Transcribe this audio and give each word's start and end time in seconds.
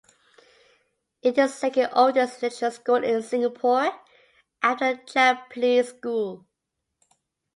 It 1.21 1.37
is 1.37 1.51
the 1.51 1.57
second 1.59 1.89
oldest 1.93 2.41
International 2.41 2.71
School 2.71 3.03
in 3.03 3.21
Singapore 3.21 3.91
after 4.63 4.95
the 4.95 5.01
Japanese 5.05 5.89
School. 5.89 6.47